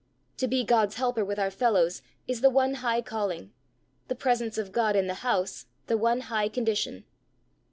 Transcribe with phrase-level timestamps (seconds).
[0.37, 3.53] To be God's helper with our fellows is the one high calling;
[4.07, 7.03] the presence of God in the house the one high condition.